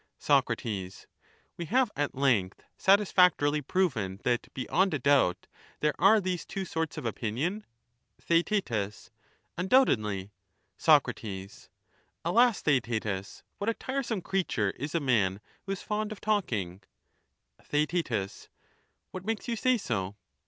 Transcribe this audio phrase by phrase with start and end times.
[0.17, 5.45] Soc, We have at length satisfactorily proven that beyond a doubt
[5.79, 7.63] there are these two sorts of opinion?
[8.19, 8.71] Theaet
[9.59, 10.31] Undoubtedly...
[10.75, 11.07] Soc,
[12.25, 16.81] Alas, Theaetetus, what a tiresome creature is a man who is fond of talking
[17.59, 18.49] I Theaet
[19.11, 20.15] What makes you say so